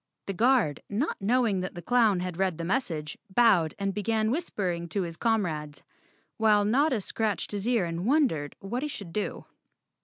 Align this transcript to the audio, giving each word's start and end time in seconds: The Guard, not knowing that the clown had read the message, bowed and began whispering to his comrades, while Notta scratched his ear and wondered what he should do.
The 0.25 0.33
Guard, 0.33 0.81
not 0.89 1.21
knowing 1.21 1.59
that 1.59 1.75
the 1.75 1.81
clown 1.83 2.21
had 2.21 2.35
read 2.39 2.57
the 2.57 2.63
message, 2.63 3.19
bowed 3.29 3.75
and 3.77 3.93
began 3.93 4.31
whispering 4.31 4.89
to 4.89 5.03
his 5.03 5.15
comrades, 5.15 5.83
while 6.37 6.65
Notta 6.65 7.01
scratched 7.01 7.51
his 7.51 7.67
ear 7.67 7.85
and 7.85 8.07
wondered 8.07 8.55
what 8.59 8.81
he 8.81 8.89
should 8.89 9.13
do. 9.13 9.45